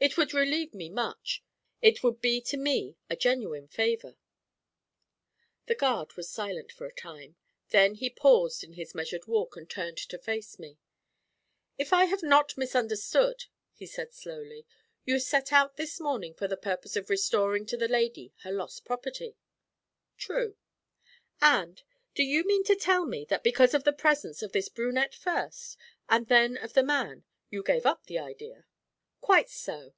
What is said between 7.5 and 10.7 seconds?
then he paused in his measured walk and turned to face